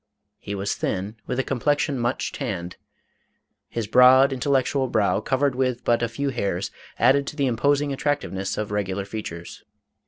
[0.39, 2.75] He was thin, with a complexion much tanned.
[3.69, 8.71] His broad, intellectual brow, covered with but few hairs, added to the imposing attractiveness of
[8.71, 9.63] regular features.